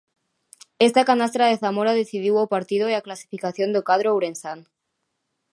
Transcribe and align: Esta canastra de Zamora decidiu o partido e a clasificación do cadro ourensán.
Esta 0.87 1.05
canastra 1.09 1.45
de 1.49 1.59
Zamora 1.63 1.99
decidiu 2.01 2.33
o 2.37 2.51
partido 2.53 2.85
e 2.89 2.93
a 2.95 3.05
clasificación 3.07 3.69
do 3.75 3.85
cadro 3.89 4.09
ourensán. 4.15 4.59